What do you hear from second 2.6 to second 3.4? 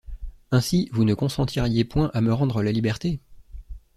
la liberté?